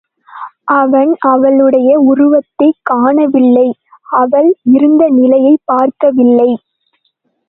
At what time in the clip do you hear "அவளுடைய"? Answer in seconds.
1.19-1.99